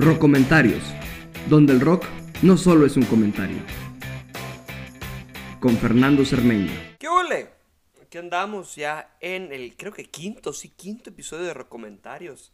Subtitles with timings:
[0.00, 0.82] Comentarios,
[1.50, 2.06] donde el rock
[2.42, 3.58] no solo es un comentario.
[5.60, 6.72] Con Fernando Cermeño.
[6.98, 7.50] ¿Qué ole?
[8.02, 12.50] Aquí andamos ya en el, creo que quinto, sí, quinto episodio de Recomentarios.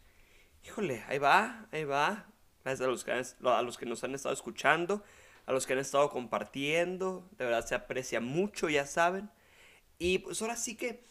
[0.65, 2.27] Híjole, ahí va, ahí va.
[2.65, 5.03] Gracias a los, que, a los que nos han estado escuchando,
[5.45, 7.29] a los que han estado compartiendo.
[7.37, 9.29] De verdad se aprecia mucho, ya saben.
[9.99, 11.05] Y pues ahora sí que,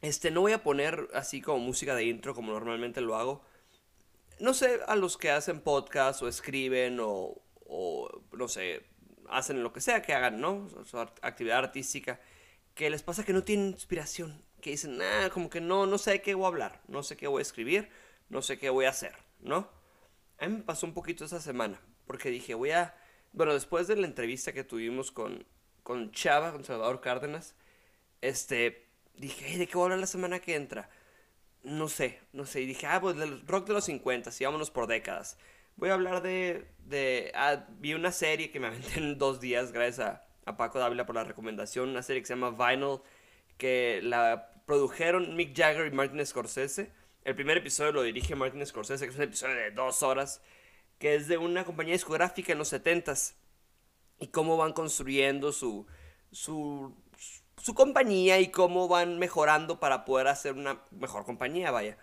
[0.00, 3.51] este, no voy a poner así como música de intro como normalmente lo hago
[4.42, 7.40] no sé, a los que hacen podcast o escriben o,
[8.32, 8.82] no sé,
[9.28, 10.68] hacen lo que sea que hagan, ¿no?
[11.22, 12.20] Actividad artística,
[12.74, 16.22] que les pasa que no tienen inspiración, que dicen, ah, como que no, no sé
[16.22, 17.88] qué voy a hablar, no sé qué voy a escribir,
[18.30, 19.68] no sé qué voy a hacer, ¿no?
[20.38, 22.96] A mí me pasó un poquito esa semana, porque dije, voy a,
[23.32, 25.46] bueno, después de la entrevista que tuvimos con,
[25.84, 27.54] con Chava, con Salvador Cárdenas,
[28.20, 30.90] este, dije, ¿de qué voy a hablar la semana que entra?
[31.62, 32.62] No sé, no sé.
[32.62, 35.38] Y dije, ah, pues del rock de los 50, sí, vámonos por décadas.
[35.76, 36.66] Voy a hablar de.
[36.86, 40.78] de ah, vi una serie que me aventé en dos días, gracias a, a Paco
[40.78, 41.90] Dávila por la recomendación.
[41.90, 43.00] Una serie que se llama Vinyl,
[43.58, 46.92] que la produjeron Mick Jagger y Martin Scorsese.
[47.24, 50.42] El primer episodio lo dirige Martin Scorsese, que es un episodio de dos horas,
[50.98, 53.34] que es de una compañía discográfica en los 70s.
[54.18, 55.86] Y cómo van construyendo su,
[56.30, 56.94] su
[57.62, 61.96] su compañía y cómo van mejorando para poder hacer una mejor compañía, vaya.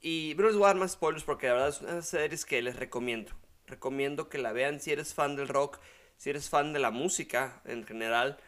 [0.00, 2.62] Y no les voy a dar más spoilers porque la verdad es una serie que
[2.62, 3.32] les recomiendo.
[3.66, 5.80] Recomiendo que la vean si eres fan del rock,
[6.16, 8.38] si eres fan de la música en general,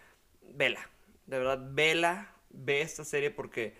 [0.40, 0.88] vela.
[1.26, 3.76] De verdad, vela, ve esta serie porque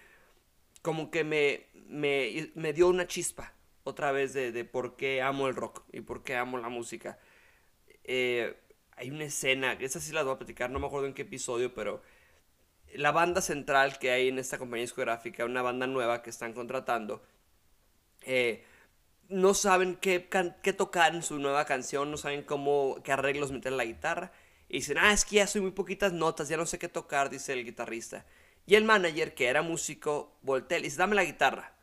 [0.82, 5.56] como que me, me, dio una chispa otra vez de, de, por qué amo el
[5.56, 7.18] rock y por qué amo la música.
[8.04, 8.54] Eh,
[8.94, 11.72] hay una escena, esa sí la voy a platicar, no me acuerdo en qué episodio,
[11.72, 12.02] pero
[12.94, 17.22] la banda central que hay en esta compañía discográfica, una banda nueva que están contratando,
[18.22, 18.64] eh,
[19.28, 20.28] no saben qué,
[20.62, 24.32] qué, tocar en su nueva canción, no saben cómo, qué arreglos meter en la guitarra.
[24.68, 27.30] Y dicen, ah, es que ya soy muy poquitas notas, ya no sé qué tocar,
[27.30, 28.24] dice el guitarrista.
[28.66, 31.74] Y el manager, que era músico, voltea y dice, dame la guitarra.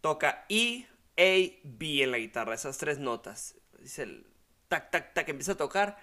[0.00, 0.86] Toca E,
[1.16, 3.56] A, B en la guitarra, esas tres notas.
[3.78, 4.26] Dice el
[4.68, 5.98] tac, tac, tac, empieza a tocar.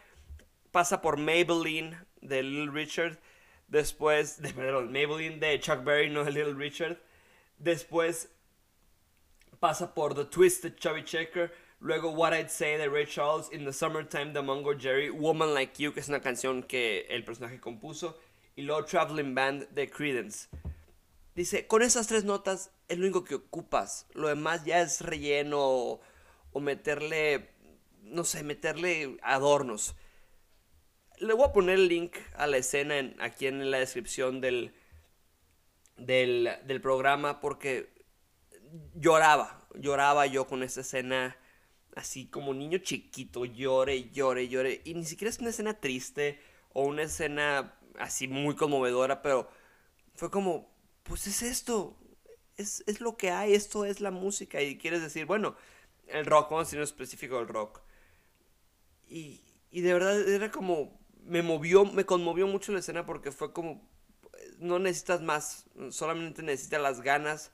[0.72, 3.20] Pasa por Maybelline de Little Richard
[3.68, 6.97] Después, de, perdón, Maybelline de Chuck Berry, no de Little Richard.
[7.57, 8.29] Después
[9.59, 11.53] pasa por The Twist de Chubby Checker.
[11.79, 13.52] Luego What I'd Say de Ray Charles.
[13.52, 15.09] In the Summertime de Mungo Jerry.
[15.09, 18.18] Woman Like You, que es una canción que el personaje compuso.
[18.56, 20.47] Y luego Traveling Band de Credence.
[21.35, 24.06] Dice, con esas tres notas es lo único que ocupas.
[24.13, 26.00] Lo demás ya es relleno
[26.53, 27.50] o meterle,
[28.03, 29.96] no sé, meterle adornos.
[31.23, 34.73] Le voy a poner el link a la escena aquí en la descripción del,
[35.95, 37.94] del, programa porque
[38.95, 41.38] lloraba, lloraba yo con esta escena
[41.95, 44.81] así como niño chiquito, llore, llore, llore.
[44.84, 46.41] Y ni siquiera es una escena triste
[46.73, 49.50] o una escena así muy conmovedora, pero
[50.16, 51.97] fue como, pues es esto,
[52.57, 54.61] es, es lo que hay, esto es la música.
[54.61, 55.55] Y quieres decir, bueno,
[56.07, 57.81] el rock, vamos a decir en específico el rock.
[59.07, 59.41] Y,
[59.72, 63.88] y de verdad era como, me movió, me conmovió mucho la escena porque fue como,
[64.59, 67.51] no necesitas más, solamente necesitas las ganas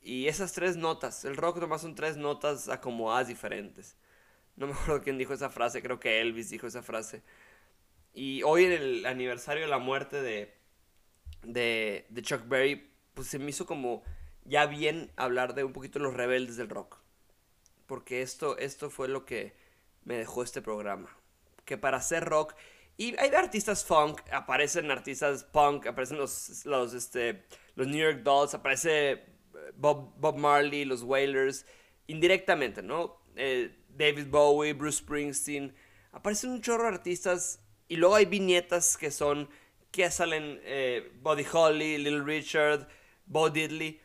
[0.00, 1.24] y esas tres notas.
[1.24, 3.96] El rock nomás son tres notas acomodadas diferentes.
[4.56, 7.22] No me acuerdo quién dijo esa frase, creo que Elvis dijo esa frase.
[8.12, 10.54] Y hoy en el aniversario de la muerte de,
[11.42, 14.04] de, de Chuck Berry, pues se me hizo como
[14.44, 16.98] ya bien hablar de un poquito los rebeldes del rock.
[17.86, 19.54] Porque esto, esto fue lo que
[20.04, 21.08] me dejó este programa.
[21.64, 22.54] Que para hacer rock
[22.96, 27.44] y hay artistas funk, aparecen artistas punk, aparecen los, los, este,
[27.74, 29.24] los New York Dolls, aparece eh,
[29.76, 31.66] Bob, Bob Marley, los Wailers,
[32.06, 33.20] indirectamente, ¿no?
[33.34, 35.74] Eh, David Bowie, Bruce Springsteen,
[36.12, 39.48] aparecen un chorro de artistas y luego hay viñetas que son,
[39.90, 42.86] que salen eh, Buddy Holly, Little Richard,
[43.26, 44.00] Bo Diddley,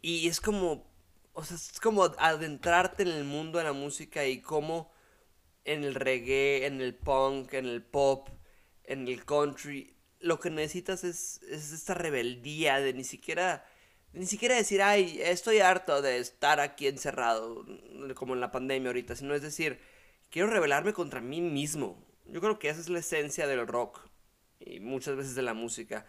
[0.00, 0.90] y es como,
[1.34, 4.93] o sea, es como adentrarte en el mundo de la música y cómo
[5.64, 8.28] en el reggae, en el punk, en el pop,
[8.84, 9.94] en el country.
[10.20, 13.66] Lo que necesitas es, esta rebeldía de ni siquiera,
[14.12, 17.66] ni siquiera decir, ay, estoy harto de estar aquí encerrado,
[18.14, 19.80] como en la pandemia ahorita, sino es decir,
[20.30, 22.02] quiero rebelarme contra mí mismo.
[22.26, 24.00] Yo creo que esa es la esencia del rock
[24.60, 26.06] y muchas veces de la música.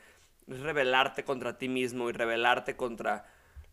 [0.47, 3.25] Es rebelarte contra ti mismo y rebelarte contra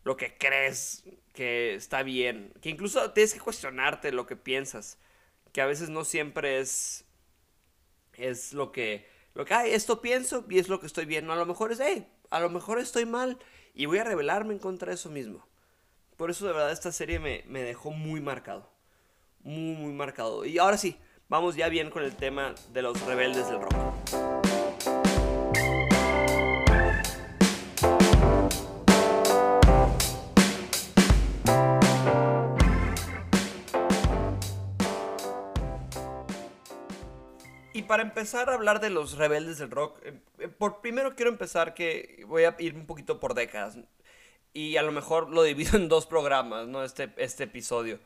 [0.03, 1.03] lo que crees
[1.33, 2.53] que está bien.
[2.61, 4.97] Que incluso tienes que cuestionarte lo que piensas
[5.53, 7.05] que a veces no siempre es,
[8.13, 11.31] es lo que, lo que, hay esto pienso y es lo que estoy viendo.
[11.31, 13.37] A lo mejor es, hey, a lo mejor estoy mal
[13.73, 15.47] y voy a rebelarme en contra de eso mismo.
[16.17, 18.69] por eso de verdad esta serie me, me dejó muy marcado.
[19.41, 20.45] Muy, muy marcado.
[20.45, 20.97] Y ahora sí,
[21.29, 24.32] vamos ya bien con el tema de los rebeldes del rock.
[37.93, 41.75] Para empezar a hablar de los rebeldes del rock, eh, eh, por primero quiero empezar
[41.75, 43.77] que voy a ir un poquito por décadas.
[44.51, 46.83] Y a lo mejor lo divido en dos programas, ¿no?
[46.83, 47.99] Este, este episodio.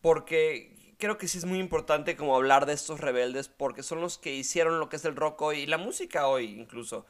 [0.00, 4.16] Porque creo que sí es muy importante como hablar de estos rebeldes porque son los
[4.16, 7.04] que hicieron lo que es el rock hoy y la música hoy incluso.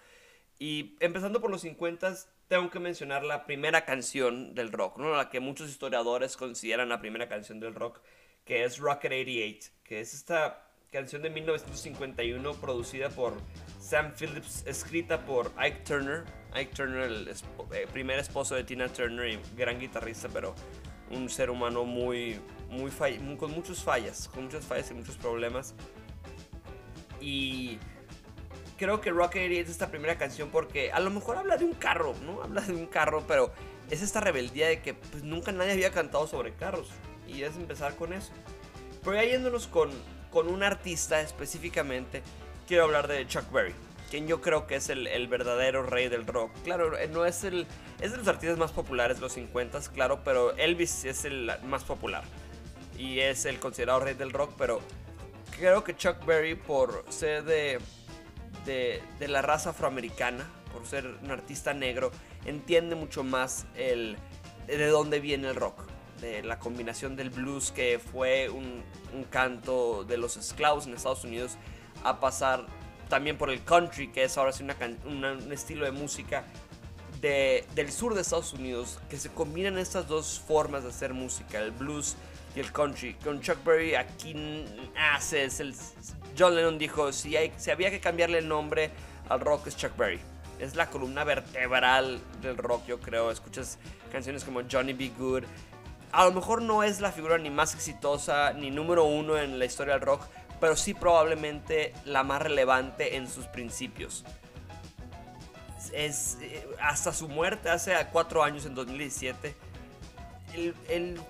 [0.59, 2.13] Y empezando por los 50
[2.49, 5.15] tengo que mencionar la primera canción del rock, ¿no?
[5.15, 8.01] La que muchos historiadores consideran la primera canción del rock,
[8.45, 10.65] que es Rocket 88, que es esta
[10.95, 13.35] canción de 1951 producida por
[13.81, 16.23] Sam Phillips, escrita por Ike Turner.
[16.53, 20.55] Ike Turner, el eh, primer esposo de Tina Turner y gran guitarrista, pero
[21.11, 22.93] un ser humano muy, muy,
[23.37, 25.75] con muchas fallas, con muchas fallas y muchos problemas.
[27.21, 27.81] Y
[28.79, 32.15] creo que Rock es esta primera canción porque a lo mejor habla de un carro,
[32.25, 32.41] ¿no?
[32.45, 33.53] Habla de un carro, pero
[33.91, 36.91] es esta rebeldía de que pues, nunca nadie había cantado sobre carros.
[37.27, 38.31] Y es empezar con eso.
[39.03, 39.91] Pero ya yéndonos con
[40.35, 42.21] con un artista específicamente,
[42.67, 43.73] quiero hablar de Chuck Berry,
[44.11, 46.51] quien yo creo que es el, verdadero rey del rock.
[46.65, 47.69] Claro, eh, no es el
[48.01, 51.85] es de los artistas más populares de los 50, claro, pero Elvis es el más
[51.85, 52.25] popular
[52.99, 54.81] y es el considerado rey del rock, pero
[55.57, 57.79] creo que Chuck Berry por ser de,
[58.67, 62.11] de, de la raza afroamericana, por ser un artista negro,
[62.45, 64.17] entiende mucho más el
[64.67, 65.94] de dónde viene el rock
[66.45, 68.83] la combinación del blues que fue un,
[69.31, 71.57] canto de los esclavos en Estados Unidos
[72.03, 72.67] a pasar
[73.09, 74.65] también por el country, que es ahora sí
[75.05, 76.45] un estilo de música
[77.21, 81.71] del sur de Estados Unidos, que se combinan estas dos formas de hacer música, el
[81.71, 82.17] blues
[82.55, 83.15] y el country.
[83.15, 84.35] Con Chuck Berry aquí
[85.13, 85.75] hace, el,
[86.39, 88.91] John Lennon dijo, si, hay, si había que cambiarle el nombre
[89.29, 90.21] al rock es Chuck Berry.
[90.59, 93.31] Es la columna vertebral del rock, yo creo.
[93.31, 93.79] Escuchas
[94.13, 95.11] canciones como Johnny B.
[95.19, 95.45] Good,
[96.15, 99.65] a lo mejor no es la figura ni más exitosa ni número uno en la
[99.65, 100.23] historia del rock,
[100.61, 104.25] pero sí probablemente la más relevante en sus principios.
[105.93, 109.57] Es, eh, hasta su muerte hace cuatro años, en 2017,
[110.55, 111.21] el, el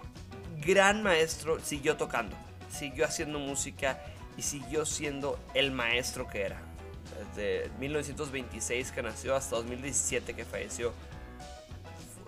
[0.58, 2.36] gran maestro siguió tocando,
[2.70, 3.98] siguió haciendo música
[4.36, 6.60] y siguió siendo el maestro que era.
[7.34, 10.92] Desde 1926 que nació hasta 2017 que falleció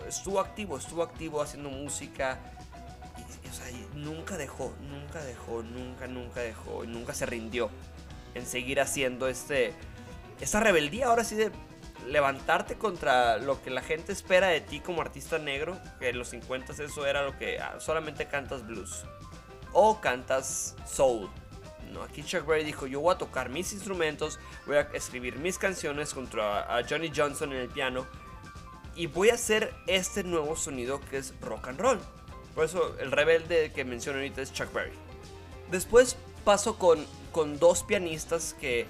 [0.07, 2.39] estuvo activo, estuvo activo haciendo música.
[3.45, 7.71] Y, o sea, nunca dejó, nunca dejó, nunca, nunca dejó, y nunca se rindió
[8.35, 9.73] en seguir haciendo este,
[10.41, 11.51] esta rebeldía ahora sí de
[12.07, 16.29] levantarte contra lo que la gente espera de ti como artista negro, que en los
[16.29, 19.05] 50 eso era lo que ah, solamente cantas blues
[19.73, 21.29] o cantas soul.
[21.93, 25.57] No, aquí Chuck Berry dijo, yo voy a tocar mis instrumentos, voy a escribir mis
[25.57, 28.07] canciones contra a Johnny Johnson en el piano
[28.97, 32.01] y voy a hacer este nuevo sonido que es rock and roll.
[32.55, 34.93] Por eso el rebelde que menciono ahorita es Chuck Berry.
[35.71, 38.87] Después paso con, con dos pianistas que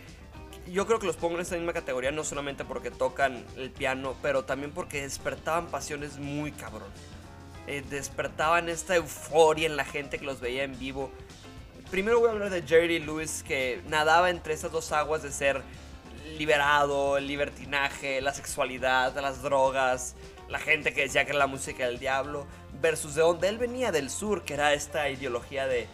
[0.68, 4.14] yo creo que los pongo en esta misma categoría no solamente porque tocan el piano,
[4.22, 6.90] pero también porque despertaban pasiones muy cabrón.
[7.66, 11.10] Eh, despertaban esta euforia en la gente que los veía en vivo.
[11.90, 15.62] Primero voy a hablar de Jerry Lewis que nadaba entre esas dos aguas de ser
[16.36, 20.14] liberado, el libertinaje, la sexualidad, las drogas,
[20.48, 22.46] la gente que decía que era la música del diablo,
[22.80, 25.88] versus de donde él venía, del sur, que era esta ideología de,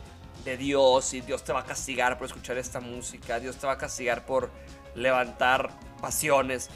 [0.45, 3.75] de Dios y Dios te va a castigar por escuchar esta música, Dios te va
[3.75, 4.51] a castigar por
[4.95, 5.71] levantar
[6.01, 6.69] pasiones.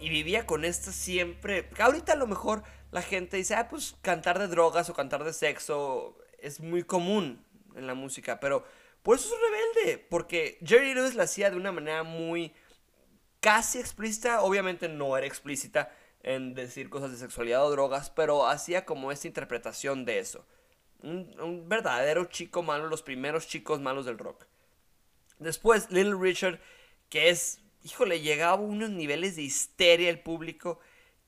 [0.00, 1.70] Y vivía con esta siempre.
[1.78, 5.32] Ahorita a lo mejor la gente dice, ah, pues cantar de drogas o cantar de
[5.32, 7.44] sexo es muy común
[7.74, 8.64] en la música, pero
[9.02, 12.52] por eso es rebelde, porque Jerry Lewis lo hacía de una manera muy
[13.44, 18.86] casi explícita, obviamente no era explícita en decir cosas de sexualidad o drogas, pero hacía
[18.86, 20.46] como esta interpretación de eso.
[21.02, 24.46] Un, verdadero chico malo, los primeros chicos malos del rock.
[25.38, 26.58] Después, Little Richard,
[27.10, 30.80] que es, híjole, llegaba a unos niveles de histeria el público,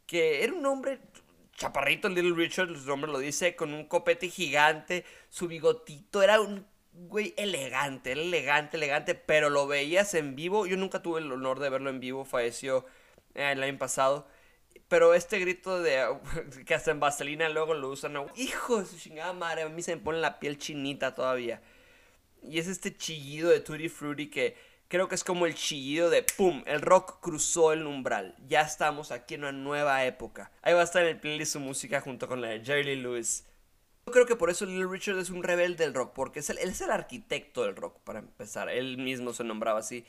[0.07, 1.01] que era un hombre
[1.55, 6.67] chaparrito, Little Richard, su nombre lo dice, con un copete gigante, su bigotito, era un
[6.97, 10.67] güey elegante, elegante, elegante, pero lo veías en vivo.
[10.67, 12.87] Yo nunca tuve el honor de verlo en vivo, falleció
[13.35, 14.27] eh, el año pasado.
[14.89, 16.05] Pero este grito de
[16.67, 18.15] que hasta en vaselina luego lo usan.
[18.37, 21.61] Hijo de su chingada madre, a mí se me pone la piel chinita todavía.
[22.43, 24.57] Y es este chillido de Tutti Frutti que,
[24.89, 26.63] creo que es como el chillido de ¡pum!
[26.67, 28.35] El rock cruzó el umbral.
[28.47, 30.53] Ya estamos aquí en una nueva época.
[30.63, 33.45] Ahí va a estar en el playlist su música junto con la de Jerry Lewis.
[34.07, 36.59] Yo creo que por eso Little Richard es un rebelde del rock, porque es él
[36.59, 38.69] es el arquitecto del rock, para empezar.
[38.69, 40.05] Él mismo se nombraba así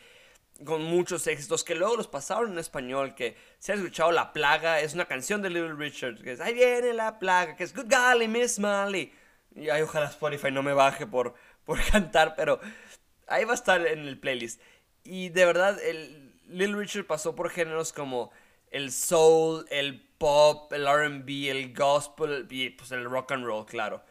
[0.64, 4.82] con muchos éxitos que luego los pasaron en español, que se ha escuchado La Plaga,
[4.82, 7.92] es una canción de Little Richard, que es Ahí viene la plaga, que es Good
[7.92, 9.12] Golly, Miss Molly.
[9.56, 11.34] Y ay, ojalá Spotify no me baje por,
[11.66, 12.60] por cantar, pero
[13.26, 14.62] ahí va a estar en el playlist.
[15.04, 18.32] Y de verdad, el Little Richard pasó por géneros como
[18.70, 24.04] el soul, el pop, el RB, el gospel y pues el rock and roll, claro.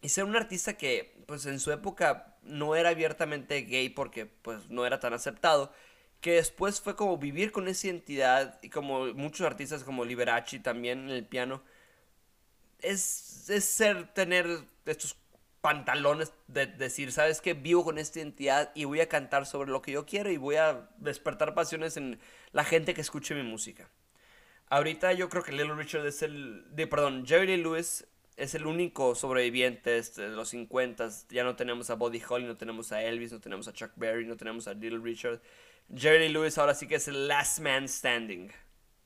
[0.00, 4.68] Y ser un artista que pues en su época no era abiertamente gay porque pues
[4.68, 5.72] no era tan aceptado,
[6.20, 11.00] que después fue como vivir con esa identidad y como muchos artistas como Liberace también
[11.04, 11.62] en el piano,
[12.80, 14.46] es, es ser, tener
[14.86, 15.16] estos
[15.60, 19.80] pantalones de decir, sabes que vivo con esta identidad y voy a cantar sobre lo
[19.80, 22.20] que yo quiero y voy a despertar pasiones en
[22.52, 23.88] la gente que escuche mi música.
[24.72, 28.06] Ahorita yo creo que Little Richard es el, de, perdón, Jerry Lewis
[28.38, 31.10] es el único sobreviviente este, de los 50.
[31.28, 34.24] Ya no tenemos a Buddy Holly, no tenemos a Elvis, no tenemos a Chuck Berry,
[34.24, 35.42] no tenemos a Little Richard.
[35.94, 38.50] Jerry Lewis ahora sí que es el last man standing.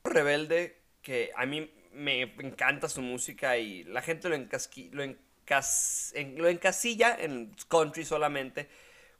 [0.04, 6.48] Rebelde que a mí me encanta su música y la gente lo, encasqui, lo lo
[6.48, 8.68] encasilla en country solamente.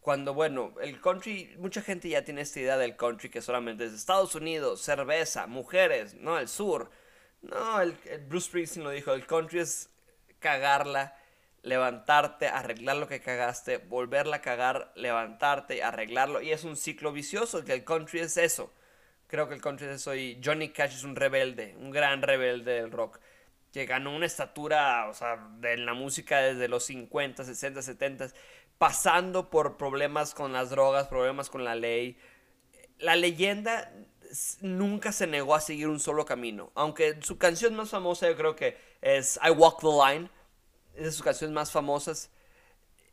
[0.07, 3.93] Cuando, bueno, el country, mucha gente ya tiene esta idea del country que solamente es
[3.93, 6.93] Estados Unidos, cerveza, mujeres, no, el sur.
[7.43, 7.91] No, el,
[8.29, 9.91] Bruce Springsteen lo dijo, el country es
[10.39, 11.19] cagarla,
[11.63, 16.41] levantarte, arreglar lo que cagaste, volverla a cagar, levantarte, arreglarlo.
[16.41, 18.73] Y es un ciclo vicioso, que el country es eso.
[19.27, 22.75] Creo que el country es eso y Johnny Cash es un rebelde, un gran rebelde
[22.75, 23.19] del rock
[23.73, 28.29] que ganó una estatura, o sea, de la música desde los 50, 60, 70,
[28.79, 32.19] pasando por problemas con las drogas, problemas con la ley.
[32.99, 33.93] La leyenda
[34.61, 38.57] nunca se negó a seguir un solo camino, aunque su canción más famosa yo creo
[38.57, 40.31] que es I Walk the Line,
[40.95, 42.31] es de sus canciones más famosas,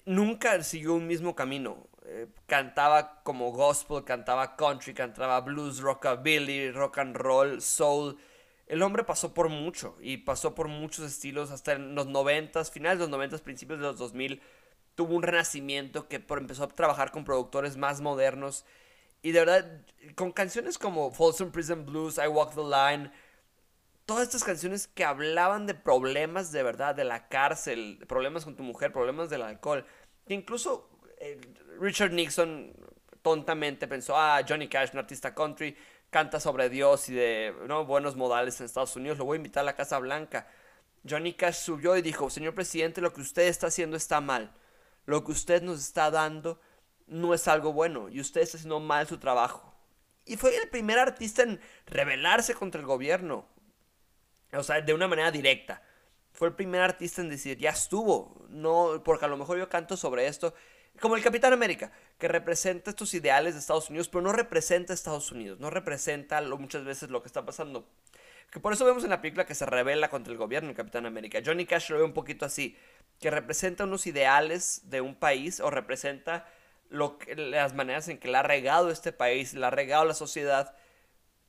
[0.05, 1.88] nunca siguió un mismo camino.
[2.05, 8.17] Eh, cantaba como gospel, cantaba country, cantaba blues, rockabilly, rock and roll, soul
[8.67, 13.00] el hombre pasó por mucho y pasó por muchos estilos hasta en los 90, finales
[13.00, 14.41] de los 90, principios de los 2000.
[14.96, 18.66] Tuvo un renacimiento que empezó a trabajar con productores más modernos.
[19.22, 19.82] Y de verdad,
[20.16, 23.12] con canciones como Folsom Prison Blues, I Walk the Line,
[24.06, 28.64] todas estas canciones que hablaban de problemas de verdad, de la cárcel, problemas con tu
[28.64, 29.86] mujer, problemas del alcohol.
[30.28, 31.40] Que incluso eh,
[31.80, 32.74] Richard Nixon
[33.22, 35.76] tontamente pensó, ah, Johnny Cash, un artista country,
[36.10, 37.86] canta sobre Dios y de ¿no?
[37.86, 40.48] buenos modales en Estados Unidos, lo voy a invitar a la Casa Blanca.
[41.10, 44.54] Johnny Cash subió y dijo, señor presidente, lo que usted está haciendo está mal.
[45.06, 46.60] Lo que usted nos está dando
[47.08, 49.74] no es algo bueno y usted está haciendo mal su trabajo.
[50.26, 53.46] Y fue el primer artista en rebelarse contra el gobierno.
[54.54, 55.82] O sea, de una manera directa.
[56.32, 58.46] Fue el primer artista en decir, ya estuvo.
[58.50, 60.54] No, porque a lo mejor yo canto sobre esto
[61.00, 64.96] como el Capitán América, que representa estos ideales de Estados Unidos, pero no representa a
[64.96, 67.88] Estados Unidos, no representa muchas veces lo que está pasando.
[68.52, 71.08] Que por eso vemos en la película que se revela contra el gobierno el Capitán
[71.08, 71.40] América.
[71.44, 72.78] Johnny Cash lo ve un poquito así,
[73.24, 76.46] que representa unos ideales de un país o representa
[76.89, 80.75] las maneras en que le ha regado este país, le ha regado la sociedad,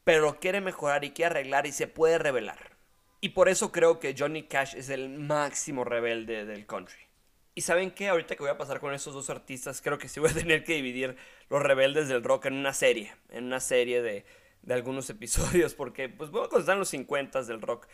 [0.05, 2.77] pero quiere mejorar y quiere arreglar y se puede revelar.
[3.21, 7.09] Y por eso creo que Johnny Cash es el máximo rebelde del country.
[7.57, 10.21] Y saben qué, ahorita que voy a pasar con esos dos artistas, creo que sí
[10.21, 11.17] voy a tener que dividir
[11.51, 14.25] los rebeldes del rock en una serie, en una serie de,
[14.63, 17.89] de algunos episodios, porque pues bueno, están los 50 del rock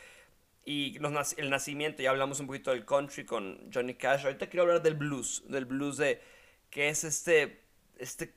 [0.64, 0.99] y
[1.37, 4.95] el nacimiento, ya hablamos un poquito del country con Johnny Cash, ahorita quiero hablar del
[4.95, 6.21] blues, del blues de
[6.71, 7.62] que es este,
[7.99, 8.35] este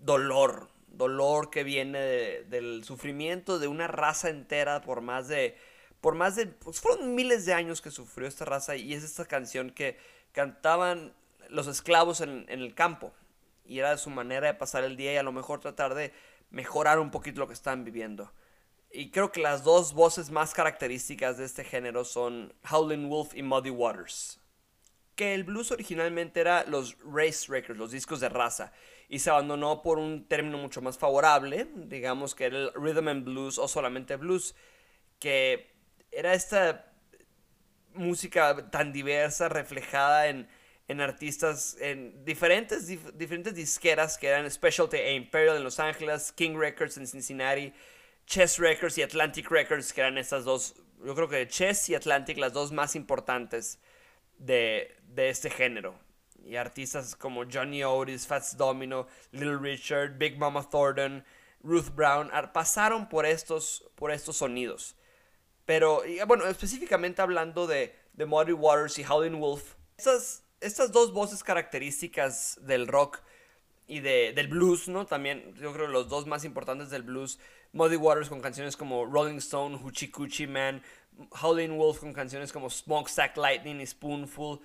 [0.00, 5.56] dolor, dolor que viene del sufrimiento de una raza entera por más de,
[6.00, 9.24] por más de, pues fueron miles de años que sufrió esta raza y es esta
[9.26, 9.98] canción que
[10.32, 11.12] cantaban
[11.48, 13.12] los esclavos en, el campo.
[13.64, 16.12] Y era su manera de pasar el día y a lo mejor tratar de
[16.50, 18.30] mejorar un poquito lo que estaban viviendo.
[18.90, 23.42] Y creo que las dos voces más características de este género son Howlin' Wolf y
[23.42, 24.40] Muddy Waters.
[25.14, 28.72] Que el blues originalmente era los race records, los discos de raza,
[29.08, 33.24] y se abandonó por un término mucho más favorable, digamos que era el rhythm and
[33.24, 34.54] blues o solamente blues,
[35.18, 35.74] que
[36.10, 36.92] era esta
[37.94, 40.48] música tan diversa reflejada en,
[41.00, 46.96] artistas, en diferentes, diferentes disqueras que eran Specialty e Imperial en Los Ángeles, King Records
[46.96, 47.72] en Cincinnati,
[48.26, 52.38] Chess Records y Atlantic Records, que eran estas dos, yo creo que Chess y Atlantic
[52.38, 53.78] las dos más importantes
[54.38, 55.98] de, de este género.
[56.46, 61.24] y artistas como Johnny Otis, Fats Domino, Little Richard, Big Mama Thornton,
[61.62, 64.94] Ruth Brown pasaron por estos, por estos sonidos.
[65.64, 71.42] Pero, bueno, específicamente hablando de, de Muddy Waters y Howlin' Wolf, estas, estas dos voces
[71.42, 73.20] características del rock
[73.88, 75.06] y de, del blues, ¿no?
[75.06, 77.40] También yo creo los dos más importantes del blues,
[77.76, 80.82] Muddy Waters con canciones como Rolling Stone, Hoochie Coochie Man,
[81.42, 84.60] Howlin' Wolf con canciones como Smokestack Lightning y Spoonful,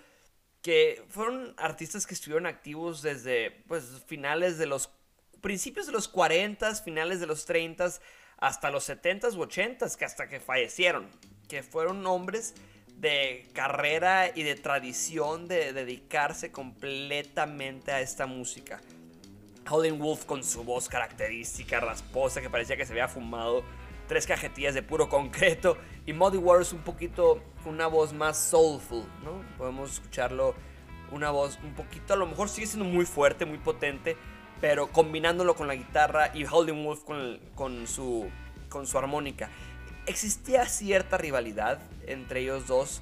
[0.61, 4.89] que fueron artistas que estuvieron activos desde pues finales de los
[5.41, 7.91] principios de los 40, finales de los 30
[8.37, 11.09] hasta los 70s u 80s, que hasta que fallecieron,
[11.49, 12.53] que fueron hombres
[12.95, 18.79] de carrera y de tradición de dedicarse completamente a esta música.
[19.71, 23.63] Howlin' Wolf con su voz característica, rasposa, que parecía que se había fumado
[24.07, 25.77] tres cajetillas de puro concreto.
[26.05, 29.43] Y Muddy Waters un poquito una voz más soulful, ¿no?
[29.57, 30.55] Podemos escucharlo,
[31.11, 34.17] una voz un poquito, a lo mejor sigue siendo muy fuerte, muy potente,
[34.59, 38.29] pero combinándolo con la guitarra y Howlin' Wolf con, con, su,
[38.69, 39.49] con su armónica.
[40.05, 43.01] Existía cierta rivalidad entre ellos dos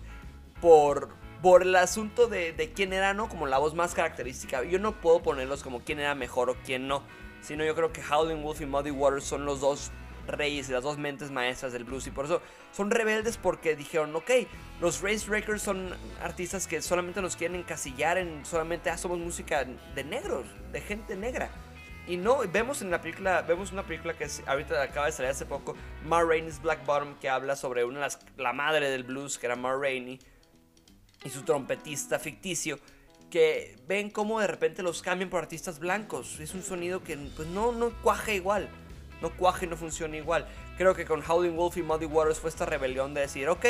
[0.62, 1.10] por,
[1.42, 3.30] por el asunto de, de, quién era, ¿no?
[3.30, 4.64] Como la voz más característica.
[4.64, 7.04] Yo no puedo ponerlos como quién era mejor o quién no,
[7.42, 9.92] sino yo creo que Howlin' Wolf y Muddy Waters son los dos
[10.30, 12.42] reyes y las dos mentes maestras del blues y por eso
[12.72, 14.32] son rebeldes porque dijeron, ok,
[14.80, 15.90] los Race Records son
[16.22, 19.66] artistas que solamente nos quieren encasillar en solamente ah, somos música
[19.96, 21.50] de negros, de gente negra.
[22.08, 25.46] Y no, vemos en la película, vemos una película que ahorita acaba de salir hace
[25.46, 29.56] poco, Ma Rainey's Black Bottom, que habla sobre una la madre del blues, que era
[29.56, 30.20] Ma Rainey,
[31.24, 32.80] y su trompetista ficticio,
[33.30, 36.40] que ven cómo de repente los cambian por artistas blancos.
[36.40, 38.70] Es un sonido que pues no, no cuaja igual
[39.22, 40.48] no cuaje y no funciona igual.
[40.78, 43.66] Creo que con Howling Wolf y Muddy Waters fue esta rebelión de decir, ok,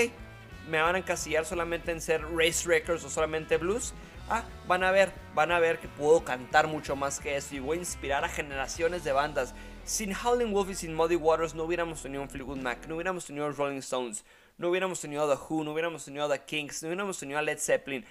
[0.70, 3.94] me van a encasillar solamente en ser race records o solamente blues.
[4.30, 7.60] Ah, van a ver, van a ver que puedo cantar mucho más que eso y
[7.60, 9.56] voy a inspirar a generaciones de bandas.
[9.86, 13.26] Sin Howling Wolf y sin Muddy Waters no hubiéramos tenido un Fleetwood Mac, no hubiéramos
[13.26, 14.24] tenido Rolling Stones,
[14.60, 17.40] no hubiéramos tenido a The Who, no hubiéramos tenido a The Kings, no hubiéramos tenido
[17.40, 18.06] a Led Zeppelin.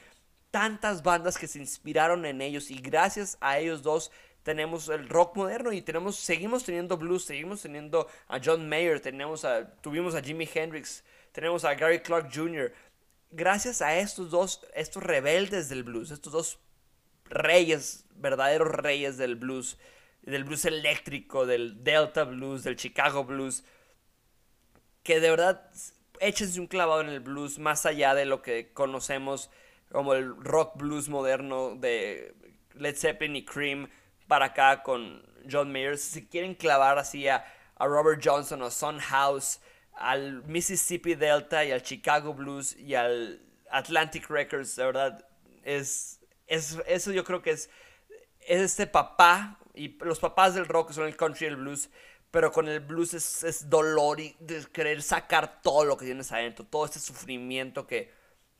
[0.50, 4.10] Tantas bandas que se inspiraron en ellos y gracias a ellos dos
[4.42, 9.44] tenemos el rock moderno y tenemos, seguimos teniendo blues, seguimos teniendo a John Mayer, tenemos
[9.44, 12.72] a, tuvimos a Jimi Hendrix, tenemos a Gary Clark Jr.
[13.30, 16.58] Gracias a estos dos, estos rebeldes del blues, estos dos
[17.26, 19.76] reyes, verdaderos reyes del blues,
[20.22, 23.64] del blues eléctrico, del Delta Blues, del Chicago Blues,
[25.02, 25.70] que de verdad
[26.20, 29.50] échense un clavado en el blues más allá de lo que conocemos
[29.90, 32.34] como el rock blues moderno de
[32.74, 33.88] Led Zeppelin y Cream
[34.26, 35.98] para acá con John Mayer.
[35.98, 37.44] Si quieren clavar así a,
[37.80, 39.60] Robert Johnson o Son House,
[39.92, 45.24] al Mississippi Delta y al Chicago Blues y al Atlantic Records, de verdad,
[45.62, 47.70] es, es eso yo creo que es,
[48.40, 51.88] es este papá, y los papás del rock son el country y el blues,
[52.30, 56.30] pero con el blues es, es, dolor y de querer sacar todo lo que tienes
[56.32, 58.12] adentro, todo este sufrimiento que,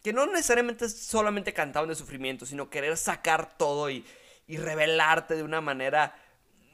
[0.02, 4.04] que no necesariamente es solamente cantado de sufrimiento, sino querer sacar todo y,
[4.46, 6.16] y revelarte de una manera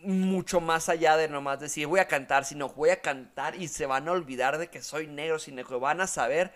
[0.05, 3.87] mucho más allá de nomás decir voy a cantar, sino voy a cantar y se
[3.87, 6.53] van a olvidar de que soy negro, sino que van a saber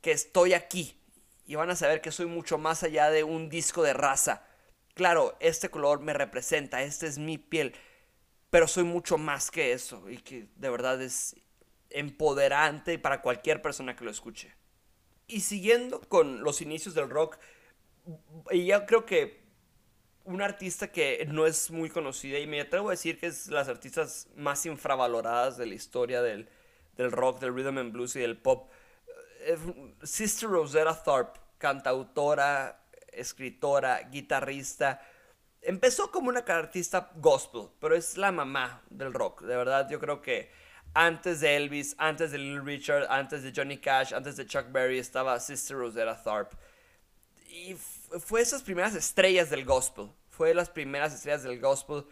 [0.00, 1.00] que estoy aquí
[1.46, 4.46] y van a saber que soy mucho más allá de un disco de raza.
[4.94, 7.74] Claro, este color me representa, esta es mi piel,
[8.52, 11.34] pero soy mucho más que eso y que de verdad es
[11.88, 14.54] empoderante para cualquier persona que lo escuche.
[15.26, 17.38] Y siguiendo con los inicios del rock,
[18.50, 19.40] y ya creo que
[20.24, 23.68] un artista que no es muy conocida y me atrevo a decir que es las
[23.68, 26.46] artistas más infravaloradas de la historia del,
[26.98, 28.70] rock, del rhythm and blues y del pop.
[29.46, 29.56] Eh,
[30.02, 35.00] Sister Rosetta Tharpe, cantautora, escritora, guitarrista.
[35.62, 39.42] Empezó como una artista gospel, pero es la mamá del rock.
[39.42, 40.50] De verdad, yo creo que
[40.94, 44.98] antes de Elvis, antes de Little Richard, antes de Johnny Cash, antes de Chuck Berry,
[44.98, 46.56] estaba Sister Rosetta Tharpe.
[47.48, 47.76] Y
[48.18, 50.10] fue esas primeras estrellas del gospel.
[50.30, 52.04] Fue las primeras estrellas del gospel.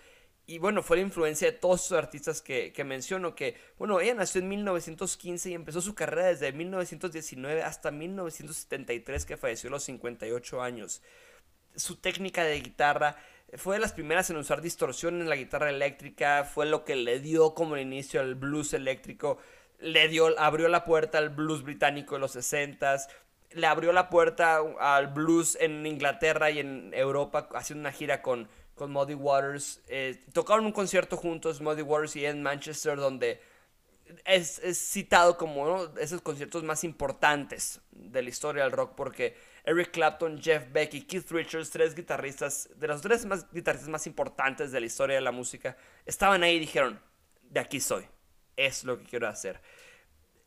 [0.46, 3.34] Y bueno, fue la influencia de todos esos artistas que, que menciono.
[3.34, 9.36] Que, bueno, ella nació en 1915 y empezó su carrera desde 1919 hasta 1973, que
[9.36, 11.02] falleció a los 58 años.
[11.76, 13.16] Su técnica de guitarra
[13.56, 16.44] fue de las primeras en usar distorsión en la guitarra eléctrica.
[16.44, 19.38] Fue lo que le dio como el inicio al blues eléctrico.
[19.78, 23.08] Le dio, abrió la puerta al blues británico de los 60s
[23.52, 28.48] le abrió la puerta al blues en Inglaterra y en Europa haciendo una gira con,
[28.74, 29.80] con Muddy Waters.
[29.88, 33.40] Eh, tocaron un concierto juntos, Muddy Waters y en Manchester, donde
[34.24, 39.36] es, citado como uno de esos conciertos más importantes de la historia del rock, porque
[39.64, 44.06] Eric Clapton, Jeff Beck y Keith Richards, tres guitarristas, de los tres más guitarristas más
[44.06, 47.00] importantes de la historia de la música, estaban ahí y dijeron,
[47.42, 48.04] de aquí soy,
[48.56, 49.60] es lo que quiero hacer.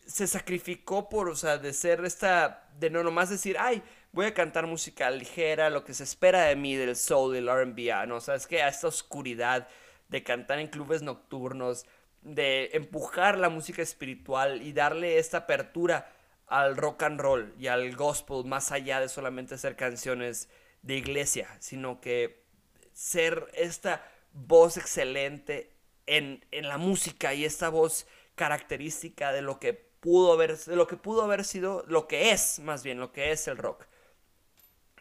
[0.06, 4.34] Se sacrificó por, o sea, de ser esta, de no nomás decir, ay, voy a
[4.34, 8.06] cantar música ligera, lo que se espera de mí del soul y el R&B, ah,
[8.06, 8.18] ¿no?
[8.18, 9.68] O sea, es que a esta oscuridad
[10.10, 11.86] de cantar en clubes nocturnos,
[12.22, 16.10] de empujar la música espiritual y darle esta apertura
[16.54, 20.50] al rock and roll y al gospel más allá de solamente ser canciones
[20.84, 22.44] de iglesia, sino que
[22.92, 29.74] ser esta voz excelente en, en la música y esta voz característica de lo que
[29.74, 33.32] pudo haber, de lo que pudo haber sido, lo que es más bien, lo que
[33.32, 33.88] es el rock.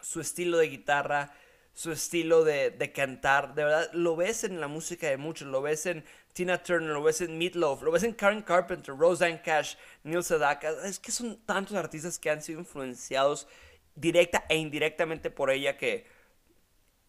[0.01, 1.35] Su estilo de guitarra,
[1.75, 5.85] su estilo de, cantar, de verdad, lo ves en la música de muchos, lo ves
[5.85, 10.25] en Tina Turner, lo ves en Meatloaf, lo ves en Karen Carpenter, Roseanne Cash, Neil
[10.25, 13.47] Sedaka, es que son tantos artistas que han sido influenciados
[13.95, 16.07] directa e indirectamente por ella que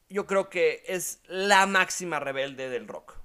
[0.09, 3.15] yo creo que es la máxima rebelde del rock.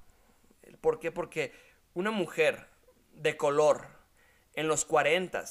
[0.80, 1.10] ¿Por qué?
[1.10, 1.52] Porque
[1.94, 2.68] una mujer
[3.12, 3.86] de color
[4.54, 5.44] en los 40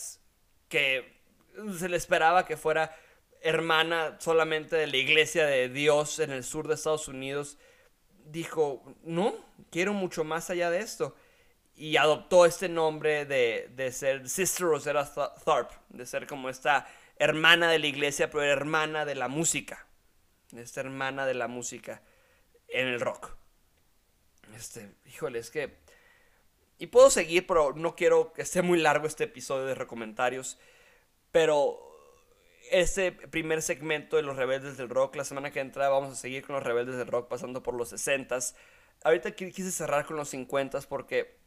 [0.70, 1.18] que
[1.78, 2.96] se le esperaba que fuera
[3.42, 7.58] hermana solamente de la iglesia de Dios en el sur de Estados Unidos,
[8.32, 9.36] dijo, no,
[9.72, 11.16] quiero mucho más allá de esto.
[11.76, 16.88] Y adoptó este nombre de, de ser Sister Rosetta Tharp, de ser como esta
[17.18, 19.86] hermana de la iglesia, pero hermana de la música.
[20.56, 22.02] Esta hermana de la música
[22.68, 23.36] en el rock.
[24.56, 25.78] Este, híjole, es que...
[26.80, 30.60] Y puedo seguir, pero no quiero que esté muy largo este episodio de recomentarios.
[31.32, 31.88] Pero
[32.71, 35.15] ese primer segmento de los rebeldes del rock.
[35.15, 37.93] La semana que entra vamos a seguir con los rebeldes del rock pasando por los
[37.93, 38.56] 60s.
[39.03, 41.38] Ahorita quise cerrar con los 50s porque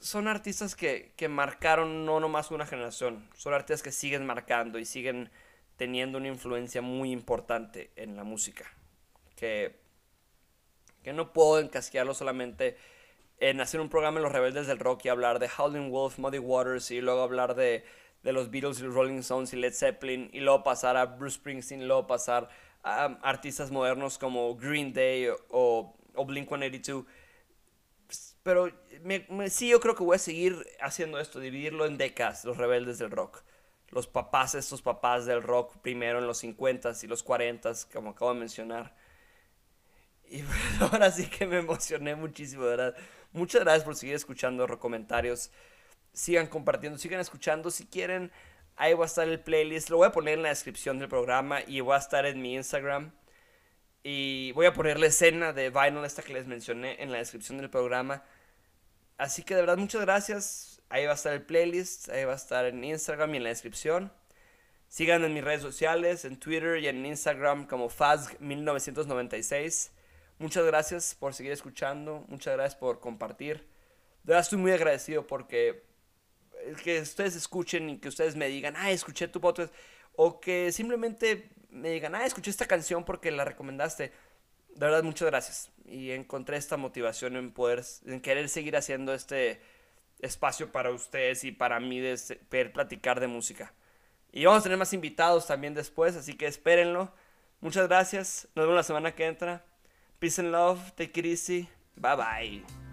[0.00, 4.84] son artistas que, que marcaron no nomás una generación, son artistas que siguen marcando y
[4.84, 5.30] siguen
[5.76, 8.64] teniendo una influencia muy importante en la música.
[9.36, 9.80] Que,
[11.02, 12.76] que no puedo encasquearlo solamente
[13.38, 16.38] en hacer un programa en los rebeldes del rock y hablar de Howlin' Wolf, Muddy
[16.38, 17.84] Waters y luego hablar de
[18.22, 21.36] de los Beatles y los Rolling Stones y Led Zeppelin, y luego pasar a Bruce
[21.36, 22.48] Springsteen, y luego pasar
[22.82, 27.04] a artistas modernos como Green Day o, o Blink 182.
[28.42, 28.70] Pero
[29.48, 33.10] sí, yo creo que voy a seguir haciendo esto, dividirlo en décadas, los rebeldes del
[33.10, 33.42] rock.
[33.90, 38.32] Los papás, estos papás del rock, primero en los 50s y los 40s, como acabo
[38.32, 38.94] de mencionar.
[40.28, 40.42] Y
[40.80, 42.64] ahora sí que me emocioné muchísimo.
[43.32, 45.50] Muchas gracias por seguir escuchando los comentarios
[46.12, 48.30] sigan compartiendo, sigan escuchando si quieren.
[48.76, 49.90] Ahí va a estar el playlist.
[49.90, 52.54] Lo voy a poner en la descripción del programa y va a estar en mi
[52.54, 53.12] Instagram.
[54.02, 57.58] Y voy a poner la escena de Vinyl, esta que les mencioné, en la descripción
[57.58, 58.24] del programa.
[59.18, 60.80] Así que de verdad, muchas gracias.
[60.88, 62.08] Ahí va a estar el playlist.
[62.08, 64.12] Ahí va a estar en Instagram y en la descripción.
[64.88, 69.90] Sigan en mis redes sociales, en Twitter y en Instagram como Fazg1996.
[70.38, 72.24] Muchas gracias por seguir escuchando.
[72.28, 73.58] Muchas gracias por compartir.
[74.24, 75.89] De verdad estoy muy agradecido porque
[76.82, 79.72] que ustedes escuchen y que ustedes me digan, ah, escuché tu podcast,
[80.16, 84.12] o que simplemente me digan, ah, escuché esta canción porque la recomendaste.
[84.74, 85.70] De verdad, muchas gracias.
[85.84, 89.60] Y encontré esta motivación en poder, en querer seguir haciendo este
[90.20, 92.16] espacio para ustedes y para mí de
[92.48, 93.72] poder platicar de música.
[94.32, 97.12] Y vamos a tener más invitados también después, así que espérenlo.
[97.60, 98.48] Muchas gracias.
[98.54, 99.64] Nos vemos la semana que entra.
[100.18, 100.92] Peace and love.
[100.92, 101.68] Take it easy.
[101.96, 102.89] Bye bye.